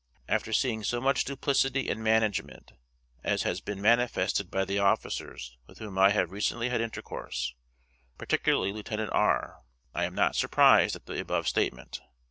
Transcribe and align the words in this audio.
After 0.27 0.51
seeing 0.51 0.83
so 0.83 0.99
much 0.99 1.25
duplicity 1.25 1.87
and 1.87 2.03
management 2.03 2.71
as 3.23 3.43
has 3.43 3.61
been 3.61 3.79
manifested 3.79 4.49
by 4.49 4.65
the 4.65 4.79
officers 4.79 5.59
with 5.67 5.77
whom 5.77 5.99
I 5.99 6.09
have 6.09 6.31
recently 6.31 6.69
had 6.69 6.81
intercourse, 6.81 7.53
particularly 8.17 8.73
Lieutenant 8.73 9.11
R., 9.13 9.59
I 9.93 10.05
am 10.05 10.15
not 10.15 10.35
surprised 10.35 10.95
at 10.95 11.05
the 11.05 11.19
above 11.19 11.47
statement. 11.47 12.01